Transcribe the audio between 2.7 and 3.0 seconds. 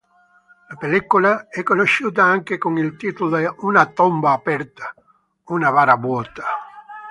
il